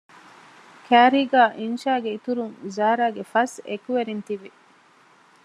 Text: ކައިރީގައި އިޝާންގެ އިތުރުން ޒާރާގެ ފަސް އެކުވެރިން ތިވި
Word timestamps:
ކައިރީގައި 0.87 1.51
އިޝާންގެ 1.59 2.09
އިތުރުން 2.13 2.53
ޒާރާގެ 2.75 3.23
ފަސް 3.33 3.55
އެކުވެރިން 3.69 4.23
ތިވި 4.27 4.49